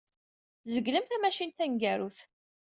[0.63, 2.17] Tzeglem tamacint taneggarut.